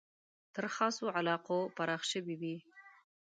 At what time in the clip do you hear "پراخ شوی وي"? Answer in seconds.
1.77-2.55